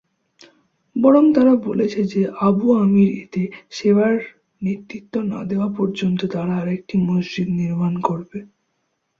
বরং 0.95 1.23
তারা 1.35 1.53
বলেছে 1.67 1.99
যে 2.13 2.21
আবু 2.47 2.67
আমির 2.81 3.09
এতে 3.21 3.41
সেবার 3.71 4.13
নেতৃত্ব 4.61 5.13
না 5.31 5.39
দেওয়া 5.49 5.69
পর্যন্ত 5.77 6.19
তারা 6.33 6.53
আরেকটি 6.61 6.95
মসজিদ 7.09 7.47
নির্মাণ 7.59 7.93
করবে। 8.07 8.39